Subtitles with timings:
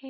[0.00, 0.06] 文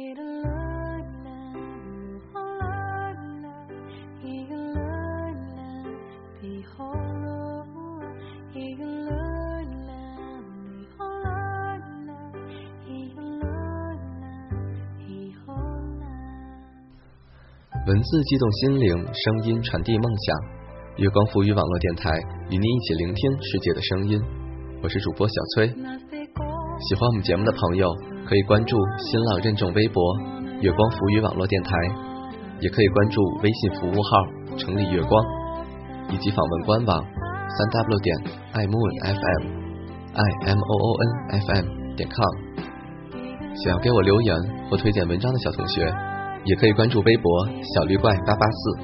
[18.03, 20.37] 字激动心灵，声音传递梦想。
[20.99, 22.11] 月光浮语网络电台
[22.51, 24.21] 与您一起聆听世界的声音。
[24.83, 25.67] 我是主播小崔。
[25.67, 27.89] 喜欢我们节目的朋友
[28.29, 30.05] 可以关注新浪认证微博
[30.61, 31.71] “月光浮语网络电台”，
[32.61, 34.21] 也可以关注微信服务号
[34.61, 35.25] “城里月光”，
[36.13, 38.21] 以及访问官网三 w 点
[38.53, 39.49] i moon fm
[40.13, 41.09] i m o o n
[41.41, 41.65] f m
[41.97, 42.21] 点 com。
[43.65, 44.37] 想要给我留言
[44.69, 45.91] 或推荐文章的小同学，
[46.45, 48.77] 也可以关注微博“小绿怪八八四”。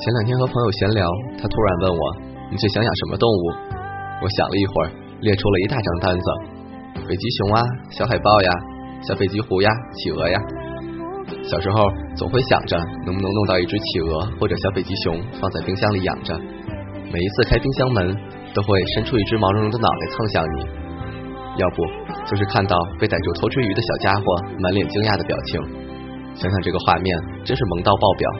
[0.00, 1.06] 前两天和朋友闲聊，
[1.36, 2.00] 他突然问我
[2.50, 3.52] ：“你最想养什么动物？”
[4.24, 4.88] 我想了一会儿，
[5.20, 6.24] 列出了一大张单子：
[7.08, 8.50] 北极熊啊，小海豹呀，
[9.02, 10.38] 小北极狐呀，企鹅呀。
[11.44, 16.38] 小时候总会想着能不能弄到一只企鹅或者小北极熊放在冰箱里养着，
[17.12, 18.16] 每一次开冰箱门
[18.54, 20.66] 都会伸出一只毛茸茸的脑袋蹭向你，
[21.58, 21.82] 要不
[22.26, 24.24] 就是看到被逮住偷吃鱼的小家伙
[24.60, 25.60] 满脸惊讶的表情。
[26.34, 28.30] 想想这个画面，真是萌到爆表。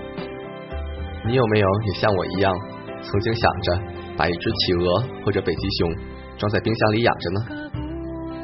[1.26, 2.54] 你有没有也像我一样，
[3.02, 3.80] 曾经想着
[4.16, 5.94] 把一只企鹅或者北极熊
[6.38, 7.40] 装在冰箱里养着呢？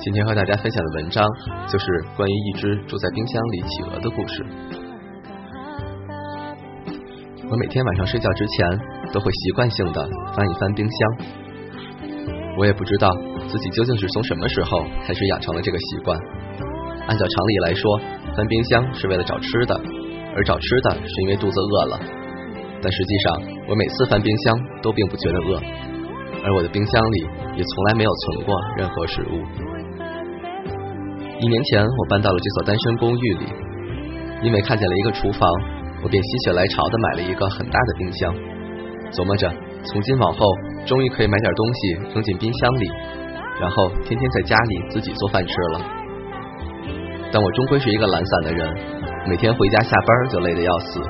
[0.00, 1.26] 今天和大家分享的文章
[1.66, 4.46] 就是关于一只住在冰箱里企鹅的故事。
[7.50, 8.78] 我每天晚上睡觉之前
[9.12, 11.26] 都会习惯性的翻一翻冰箱。
[12.56, 13.10] 我也不知道
[13.48, 16.16] 自己究竟是从什么时候开始养成了这个习惯。
[17.08, 17.98] 按照常理来说，
[18.36, 19.74] 翻冰箱是为了找吃的，
[20.36, 21.98] 而找吃的是因为肚子饿了。
[22.80, 25.60] 但实际上，我每次翻冰箱都并不觉得饿，
[26.44, 29.67] 而我的冰箱里也从来没有存过任何食物。
[31.40, 33.46] 一年前，我搬到了这所单身公寓里，
[34.42, 35.48] 因为看见了一个厨房，
[36.02, 38.34] 我便心血来潮的买了一个很大的冰箱，
[39.12, 39.48] 琢磨着
[39.84, 40.44] 从今往后
[40.84, 42.90] 终于可以买点东西扔进冰箱里，
[43.60, 45.80] 然后天天在家里自己做饭吃了。
[47.30, 48.74] 但我终归是一个懒散的人，
[49.28, 51.00] 每天回家下班就累得要死。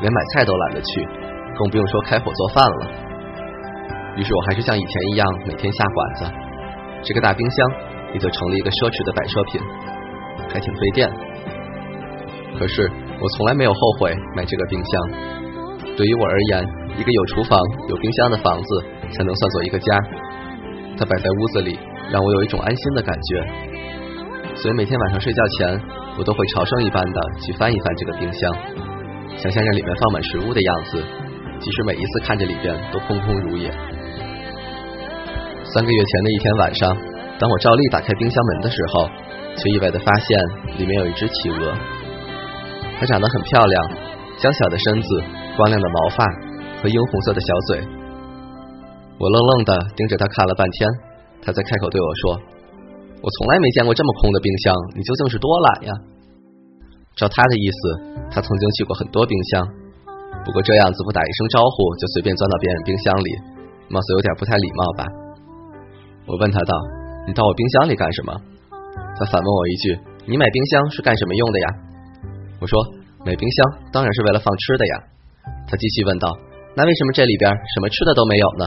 [0.00, 1.06] 连买菜都懒得去，
[1.58, 2.86] 更不用说开火做饭了。
[4.16, 6.24] 于是我还是像以前一样每天下馆子，
[7.02, 7.70] 这个大冰箱
[8.18, 9.60] 就成了一个奢侈的摆设品，
[10.48, 11.08] 还挺费电。
[12.58, 12.88] 可是
[13.20, 14.92] 我从来没有后悔买这个冰箱。
[15.96, 16.64] 对于我而言，
[16.96, 18.68] 一个有厨房、有冰箱的房子
[19.12, 19.88] 才能算作一个家。
[20.96, 21.78] 它摆在屋子里，
[22.10, 23.44] 让我有一种安心的感觉。
[24.56, 25.80] 所以每天晚上睡觉前，
[26.16, 28.56] 我都会朝圣一般的去翻一翻这个冰箱。
[29.36, 31.04] 想象着里面放满食物的样子，
[31.60, 33.70] 即使每一次看着里边都空空如也。
[35.64, 36.96] 三个月前的一天晚上，
[37.38, 39.08] 当我照例打开冰箱门的时候，
[39.56, 40.38] 却意外的发现
[40.78, 41.74] 里面有一只企鹅。
[42.98, 43.90] 它长得很漂亮，
[44.38, 45.08] 娇小的身子，
[45.56, 46.24] 光亮的毛发
[46.80, 47.80] 和樱红色的小嘴。
[49.18, 50.88] 我愣愣的盯着它看了半天，
[51.42, 52.40] 它才开口对我说
[53.20, 55.92] ：“我从来没见过这么空的冰箱，你究竟是多懒呀？”
[57.16, 57.78] 照他的意思，
[58.30, 59.68] 他曾经去过很多冰箱，
[60.44, 63.28] 不过这样子不打一声招呼就随便钻到别人冰箱里，
[63.88, 65.04] 貌似有点不太礼貌吧？
[66.26, 66.76] 我问他道
[67.26, 68.32] ：“你到我冰箱里干什么？”
[69.18, 69.98] 他反问我一句
[70.28, 71.66] ：“你买冰箱是干什么用的呀？”
[72.60, 72.78] 我说
[73.24, 74.94] ：“买冰箱当然是为了放吃的呀。”
[75.68, 76.30] 他继续问道
[76.76, 78.64] ：“那为什么这里边什么吃的都没有呢？”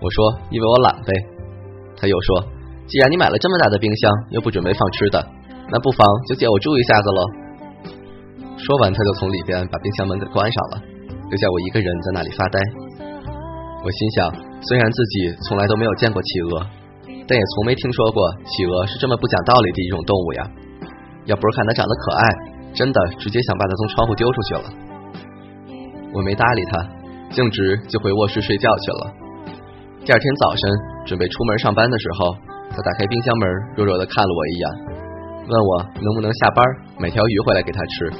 [0.00, 1.12] 我说：“因为我懒呗。”
[2.00, 2.48] 他又说
[2.86, 5.18] ：“既然你买了这么大的冰箱，又不准备放吃的，
[5.70, 7.20] 那不妨就借我住一下子喽。”
[8.56, 10.82] 说完，他就从里边把冰箱门给关上了，
[11.30, 12.58] 留下我一个人在那里发呆。
[13.84, 16.66] 我心想，虽然自己从来都没有见过企鹅，
[17.28, 20.40] 但也从没听说过企鹅是这么不讲道理的一种动物呀。
[21.26, 22.24] 要不是看它长得可爱，
[22.72, 24.66] 真的直接想把它从窗户丢出去了。
[26.14, 26.88] 我没搭理他，
[27.36, 29.12] 径直就回卧室睡觉去了。
[30.06, 30.70] 第二天早晨
[31.04, 32.34] 准备出门上班的时候，
[32.70, 33.46] 他打开冰箱门，
[33.76, 34.64] 弱弱的看了我一眼，
[35.44, 36.64] 问我能不能下班
[36.98, 38.10] 买条鱼回来给他吃。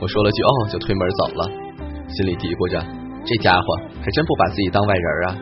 [0.00, 1.44] 我说了句“哦”，就推门走了，
[2.08, 2.80] 心里嘀咕着，
[3.26, 5.36] 这家伙还真不把自己当外人啊。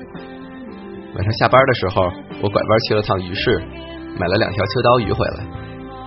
[1.15, 2.09] 晚上下班的时候，
[2.41, 3.61] 我拐弯去了趟鱼市，
[4.17, 5.45] 买了两条秋刀鱼回来。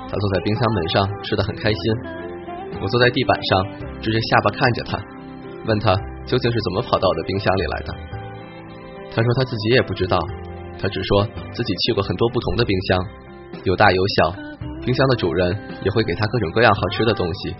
[0.09, 1.81] 他坐在冰箱门上吃的很开心，
[2.81, 4.97] 我坐在地板上支着下巴看着他，
[5.67, 5.93] 问他
[6.25, 7.93] 究竟是怎么跑到我的冰箱里来的。
[9.13, 10.17] 他说他自己也不知道，
[10.81, 13.05] 他只说自己去过很多不同的冰箱，
[13.63, 14.33] 有大有小，
[14.81, 17.55] 冰箱的主人也会给他各种各样好吃的东西。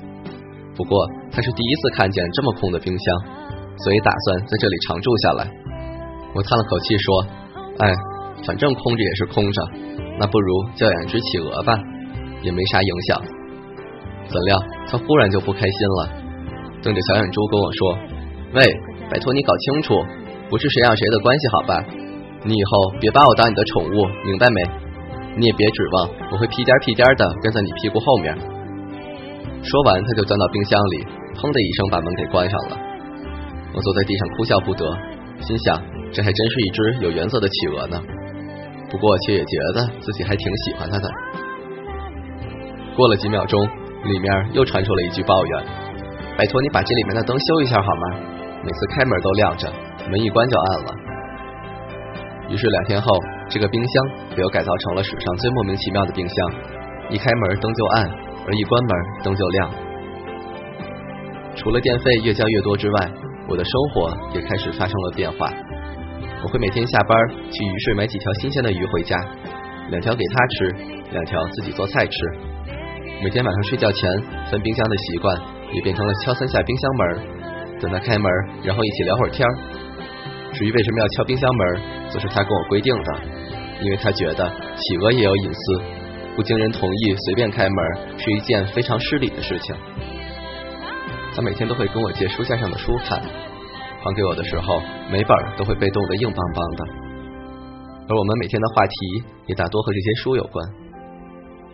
[0.75, 0.97] 不过
[1.31, 3.06] 他是第一次看见这么空的冰箱，
[3.86, 5.64] 所以打算在这里常住下来。
[6.35, 7.07] 我叹了口气说
[7.79, 7.93] ：“哎，
[8.45, 9.61] 反正空着也是空着，
[10.19, 11.73] 那不如叫养只企鹅吧，
[12.43, 13.23] 也没啥影响。
[14.27, 14.59] 怎料
[14.89, 16.09] 他忽然就不开心了，
[16.83, 17.97] 瞪着小眼珠跟我说
[18.51, 18.61] ：“喂，
[19.09, 19.95] 拜托你搞清楚，
[20.49, 21.73] 不是谁让谁的关系好吧？
[22.43, 24.61] 你以后别把我当你的宠物，明白没？
[25.37, 28.35] 你也别指望我会屁颠屁颠的跟在你屁股后面。”
[29.63, 31.07] 说完，他就钻到冰箱里，
[31.39, 32.77] 砰的一声把门给关上了。
[33.73, 34.83] 我坐在地上哭笑不得，
[35.41, 35.81] 心想
[36.12, 38.02] 这还真是一只有原则的企鹅呢。
[38.90, 41.10] 不过却也觉得自己还挺喜欢它的。
[42.96, 43.62] 过了几秒钟，
[44.06, 45.66] 里面又传出了一句抱怨
[46.38, 48.19] ：“拜托你把这里面的灯修一下好吗？
[48.63, 49.68] 每次开门都亮着，
[50.10, 50.96] 门一关就暗了。”
[52.48, 53.12] 于是两天后，
[53.50, 56.38] 这个冰箱被我改造成了史上最莫名其妙的冰箱，
[57.10, 58.10] 一开门灯就暗，
[58.48, 59.69] 而一关门灯就亮。
[61.56, 63.12] 除了电费越交越多之外，
[63.50, 65.50] 我的生活也开始发生了变化。
[66.45, 67.18] 我会每天下班
[67.50, 69.18] 去鱼市买几条新鲜的鱼回家，
[69.89, 70.75] 两条给他吃，
[71.12, 72.19] 两条自己做菜吃。
[73.24, 74.07] 每天晚上睡觉前
[74.51, 75.36] 翻冰箱的习惯
[75.74, 78.31] 也变成了敲三下冰箱门，等他开门，
[78.63, 79.44] 然后一起聊会儿天。
[80.53, 81.81] 至于为什么要敲冰箱门，
[82.12, 83.21] 则是他跟我规定的，
[83.81, 84.47] 因为他觉得
[84.77, 85.81] 企鹅也有隐私，
[86.36, 89.75] 不经人同意随便开门是一件非常失礼的事情。
[91.36, 93.19] 他每天都会跟我借书架上的书看。
[94.06, 94.80] 还给我的时候，
[95.10, 96.86] 每本都会被冻得硬邦邦的。
[98.07, 98.94] 而我们每天的话题
[99.48, 100.62] 也大多和这些书有关。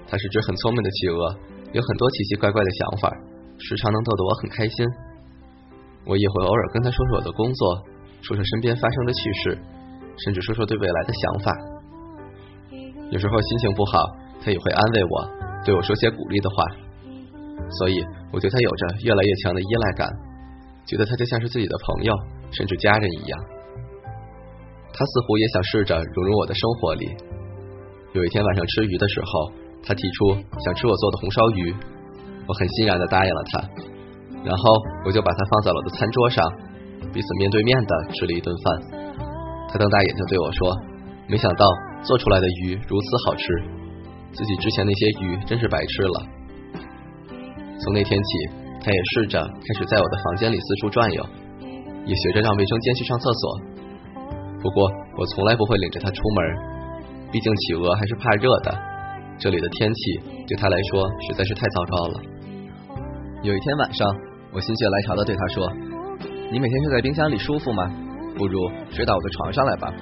[0.07, 1.35] 它是只很聪明的企鹅，
[1.73, 3.11] 有很多奇奇怪怪的想法，
[3.59, 4.87] 时常能逗得我很开心。
[6.05, 7.83] 我也会偶尔跟他说说我的工作，
[8.21, 9.59] 说说身边发生的趣事，
[10.23, 11.51] 甚至说说对未来的想法。
[13.11, 13.99] 有时候心情不好，
[14.39, 15.29] 他也会安慰我，
[15.65, 16.55] 对我说些鼓励的话。
[17.79, 18.01] 所以
[18.31, 20.30] 我对他有着越来越强的依赖感。
[20.85, 22.13] 觉得他就像是自己的朋友，
[22.51, 23.39] 甚至家人一样。
[24.93, 27.09] 他似乎也想试着融入我的生活里。
[28.13, 29.51] 有一天晚上吃鱼的时候，
[29.83, 30.35] 他提出
[30.65, 31.73] 想吃我做的红烧鱼，
[32.47, 33.59] 我很欣然的答应了他。
[34.43, 34.73] 然后
[35.05, 36.43] 我就把它放在了我的餐桌上，
[37.13, 38.81] 彼此面对面的吃了一顿饭。
[39.69, 40.75] 他瞪大眼睛对我说
[41.29, 41.65] ：“没想到
[42.03, 43.45] 做出来的鱼如此好吃，
[44.33, 46.25] 自己之前那些鱼真是白吃了。”
[47.79, 48.60] 从那天起。
[48.83, 51.25] 他也试着开始在我的房间里四处转悠，
[52.05, 53.61] 也学着让卫生间去上厕所。
[54.61, 58.77] 不过我从来不会领着他出门，毕竟企鹅还是怕热的，
[59.37, 62.21] 这里的天气对他来说实在是太糟糕了。
[63.43, 64.07] 有一天晚上，
[64.51, 65.71] 我心血来潮的对他说
[66.51, 67.83] ：“你每天睡在冰箱里舒服吗？
[68.35, 69.93] 不如睡到我的床上来吧。”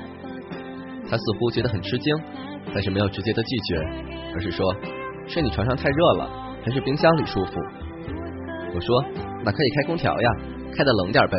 [1.09, 2.15] 他似乎觉得很吃惊，
[2.73, 3.75] 但是没有直接的拒绝，
[4.35, 4.73] 而是说
[5.27, 6.29] ：“睡你床上太热了，
[6.63, 7.51] 还是冰箱里舒服。”
[8.73, 9.03] 我说
[9.43, 10.29] ：“那可以开空调呀，
[10.75, 11.37] 开的冷点呗，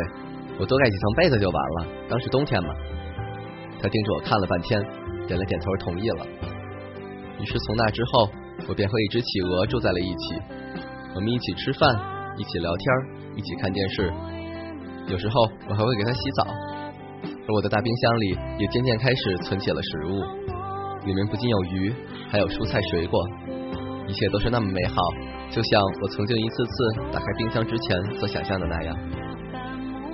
[0.59, 2.69] 我多盖几层被子就完了，当是冬天嘛。”
[3.81, 4.81] 他盯着我看了半天，
[5.27, 6.25] 点了点头同意了。
[7.39, 8.29] 于是从那之后，
[8.67, 10.35] 我便和一只企鹅住在了一起，
[11.15, 11.89] 我们一起吃饭，
[12.37, 12.85] 一起聊天，
[13.35, 14.13] 一起看电视，
[15.07, 16.45] 有时候我还会给它洗澡。
[17.23, 20.21] 而我的大冰箱里也渐渐开始存起了食物，
[21.07, 21.93] 里面不仅有鱼，
[22.29, 23.19] 还有蔬菜水果，
[24.07, 24.95] 一切都是那么美好。
[25.51, 26.71] 就像我曾经一次次
[27.11, 28.97] 打开冰箱之前所想象的那样，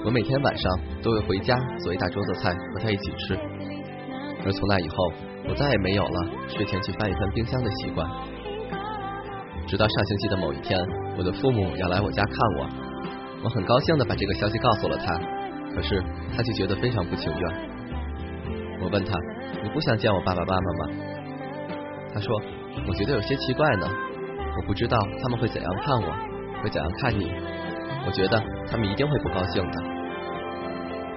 [0.04, 3.38] 我每天晚上都会回家做一大桌子菜和他一起吃。
[4.44, 4.96] 而从那以后，
[5.48, 8.08] 我再也没有了睡前去翻一翻冰箱的习惯。
[9.68, 10.80] 直到上星期的某一天，
[11.20, 12.68] 我的父母要来我家看我，
[13.44, 15.20] 我很高兴的把这个消息告诉了他，
[15.76, 16.02] 可是
[16.36, 17.70] 他却觉得非常不情愿。
[18.82, 19.14] 我问他
[19.62, 20.94] ：“你不想见我爸爸妈妈吗？”
[22.12, 22.42] 他说
[22.90, 23.88] ：“我觉得有些奇怪呢。”
[24.58, 26.08] 我不知道他们会怎样看我，
[26.64, 27.32] 会怎样看你。
[28.06, 29.84] 我觉得他们一定会不高兴的。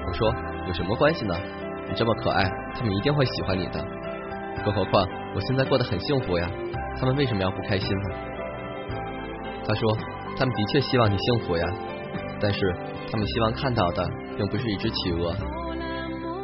[0.06, 0.34] 我说
[0.66, 1.34] 有什么关系呢？
[1.88, 2.44] 你这么可爱，
[2.74, 3.84] 他们一定会喜欢你的。
[4.64, 6.48] 更何况我现在过得很幸福呀，
[6.98, 8.16] 他们为什么要不开心呢？
[9.66, 9.96] 他说
[10.36, 11.64] 他们的确希望你幸福呀，
[12.40, 12.60] 但是
[13.10, 14.06] 他们希望看到的
[14.36, 15.34] 并不是一只企鹅。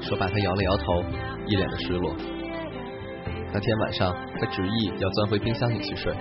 [0.01, 1.03] 说罢，他摇了摇头，
[1.47, 2.15] 一脸的失落。
[3.53, 6.13] 那天晚上，他执意要钻回冰箱里去睡。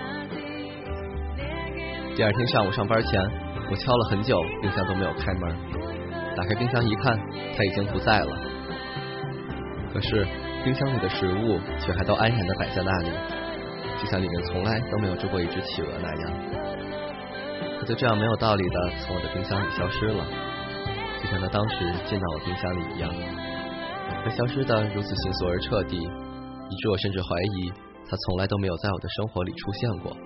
[2.16, 3.20] 第二天上午上班前，
[3.70, 5.54] 我敲了很久，冰箱都没有开门。
[6.34, 7.14] 打开冰箱一看，
[7.54, 8.32] 它已经不在了。
[9.92, 10.26] 可是
[10.64, 13.10] 冰箱里的食物却还都安然的摆在那里，
[14.00, 16.32] 就像里面从来都没有住过一只企鹅那样。
[17.78, 20.24] 它就这样没有道理的从我的冰箱里消失了，
[21.22, 23.12] 就像它当时进到我冰箱里一样。
[24.24, 27.28] 它消失的如此迅速而彻底，以致我甚至怀
[27.60, 27.70] 疑
[28.08, 30.16] 它从来都没有在我的生活里出现过。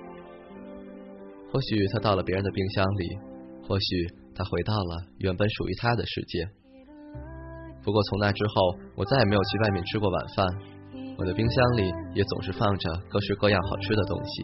[1.52, 3.18] 或许他到了别人的冰箱里，
[3.66, 6.46] 或许他回到了原本属于他的世界。
[7.82, 10.46] 不过从那之后，我再也没有去外面吃过晚饭。
[11.18, 14.42] 我的冰箱里也总是放着各式各样好吃的东西，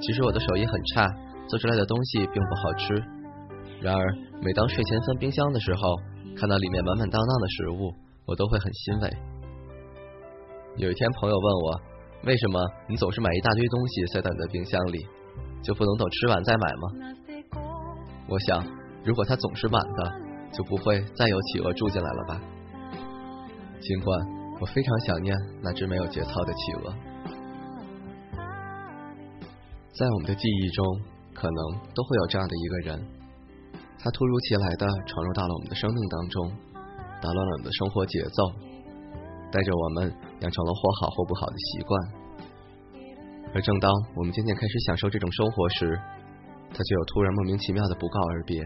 [0.00, 1.08] 其实我的手艺很差，
[1.48, 2.94] 做出来的东西并不好吃。
[3.80, 5.96] 然而，每当睡前翻冰箱的时候，
[6.36, 7.92] 看到里面满满当当的食物，
[8.26, 9.10] 我都会很欣慰。
[10.76, 11.80] 有一天，朋友问我，
[12.24, 15.04] 为什么你总是买一大堆东西塞到你的冰箱里，
[15.62, 16.82] 就不能等吃完再买吗？
[18.28, 18.64] 我想，
[19.04, 20.12] 如果它总是满的，
[20.52, 22.40] 就不会再有企鹅住进来了吧。
[23.80, 24.18] 尽管
[24.60, 26.94] 我非常想念那只没有节操的企鹅，
[29.92, 30.84] 在我们的记忆中，
[31.34, 33.06] 可能都会有这样的一个人，
[33.98, 36.52] 他突如其来的闯入到了我们的生命当中，
[37.20, 38.42] 打乱了我们的生活节奏，
[39.52, 42.25] 带着我们养成了或好或不好的习惯。
[43.56, 45.98] 而正当我们渐渐开始享受这种生活时，
[46.68, 48.62] 他却又突然莫名其妙的不告而别。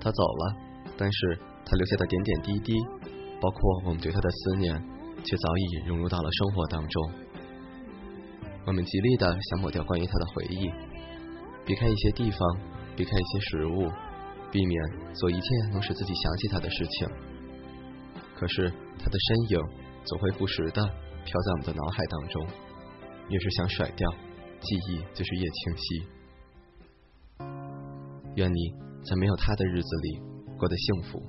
[0.00, 0.56] 他走了，
[0.96, 2.74] 但是他留下的点点滴滴。
[3.40, 4.74] 包括我们对他的思念，
[5.22, 7.12] 却早已融入到了生活当中。
[8.66, 10.68] 我们极力的想抹掉关于他的回忆，
[11.64, 12.40] 避开一些地方，
[12.96, 13.88] 避开一些食物，
[14.50, 14.82] 避免
[15.14, 17.08] 做一切能使自己想起他的事情。
[18.34, 18.68] 可是
[18.98, 19.60] 他的身影
[20.02, 20.82] 总会不时的
[21.24, 22.46] 飘在我们的脑海当中，
[23.28, 24.10] 越是想甩掉，
[24.60, 26.06] 记忆就是越清晰。
[28.36, 28.72] 愿你
[29.04, 30.20] 在没有他的日子里
[30.56, 31.22] 过得幸福。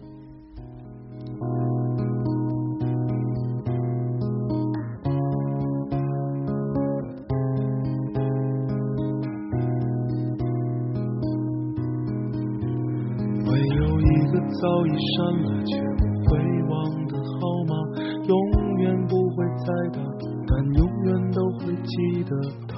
[13.46, 16.30] 唯有一个早已删了却不会
[16.70, 16.99] 忘
[22.30, 22.32] 的
[22.68, 22.76] 他。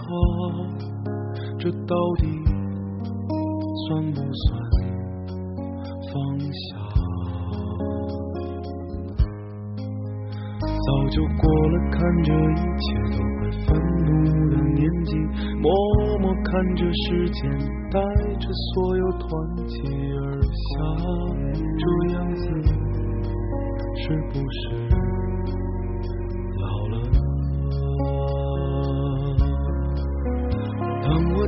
[1.60, 2.25] 这到底
[3.88, 4.48] 算不算
[6.12, 6.60] 放下？
[10.84, 13.67] 早就过了看着一切都会愤
[14.05, 14.10] 怒
[14.50, 15.10] 的年纪，
[15.60, 15.65] 默
[16.20, 17.39] 默看着时间
[17.91, 18.00] 带
[18.39, 18.43] 着
[18.74, 19.27] 所有团
[19.67, 19.74] 结
[20.17, 20.70] 而下。
[21.77, 22.43] 这样子
[23.96, 24.03] 是
[24.34, 24.62] 不是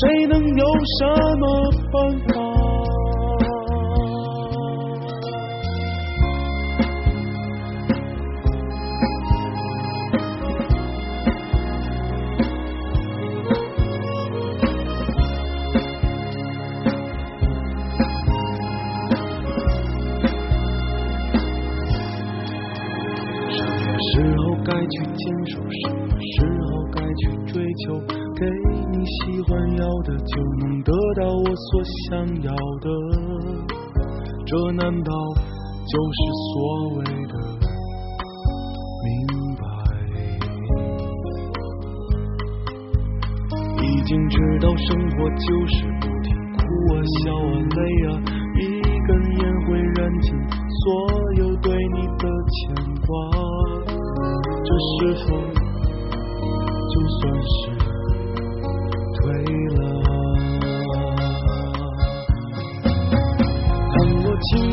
[0.00, 0.64] 谁能有
[0.98, 1.04] 什
[1.36, 2.39] 么办法？
[30.26, 32.50] 就能得到我所想要
[32.80, 32.86] 的，
[34.46, 35.12] 这难道
[35.86, 36.18] 就是
[36.52, 36.54] 所
[36.96, 37.34] 谓的
[39.04, 39.08] 明
[39.56, 39.62] 白？
[43.82, 46.58] 已经知道生活就是不停哭
[46.92, 47.38] 啊笑啊
[47.76, 48.10] 累啊，
[48.60, 48.60] 一
[49.06, 49.08] 根
[49.38, 50.26] 烟会燃尽
[50.82, 50.84] 所
[51.38, 52.58] 有对你的牵
[53.06, 53.10] 挂，
[54.64, 54.90] 这是
[55.26, 55.28] 否
[56.88, 57.79] 就算是？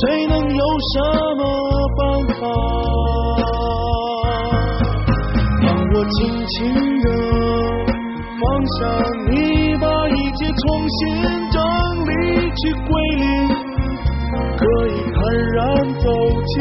[0.00, 0.62] 谁能有
[0.92, 0.94] 什
[1.36, 1.42] 么
[1.96, 2.00] 办
[2.38, 2.40] 法？
[5.62, 6.56] 当我轻轻
[7.00, 7.06] 的
[8.38, 8.78] 放下
[9.28, 9.32] 你，
[9.80, 10.98] 把一切重新
[11.50, 11.56] 整
[12.06, 12.10] 理
[12.54, 13.24] 去归零，
[14.56, 15.18] 可以坦
[15.54, 15.58] 然
[15.98, 16.06] 走
[16.46, 16.54] 进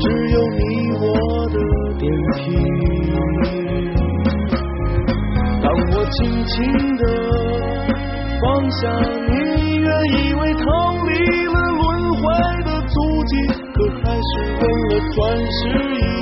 [0.00, 0.60] 只有你
[1.00, 1.02] 我
[1.48, 1.56] 的
[1.98, 2.02] 电
[2.36, 2.42] 梯。
[5.62, 6.52] 当我轻轻
[6.98, 7.02] 的
[8.42, 8.82] 放下
[9.26, 9.32] 你，
[9.76, 10.64] 原以为逃
[11.06, 11.10] 离
[11.46, 11.56] 了。
[15.14, 16.13] 转世